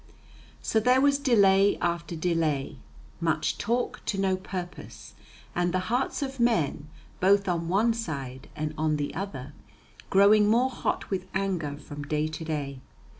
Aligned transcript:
So 0.63 0.79
there 0.79 0.99
was 0.99 1.19
delay 1.19 1.77
after 1.79 2.15
delay, 2.15 2.77
much 3.19 3.59
talk 3.59 4.01
to 4.07 4.17
no 4.17 4.35
purpose, 4.35 5.13
and 5.53 5.71
the 5.71 5.77
hearts 5.93 6.23
of 6.23 6.39
men, 6.39 6.89
both 7.19 7.47
on 7.47 7.67
one 7.69 7.93
side 7.93 8.49
and 8.55 8.73
on 8.79 8.95
the 8.95 9.13
other, 9.13 9.53
growing 10.09 10.47
more 10.49 10.71
hot 10.71 11.11
with 11.11 11.27
anger 11.35 11.77
from 11.77 12.01
day 12.01 12.27
to 12.27 12.43
day. 12.43 12.79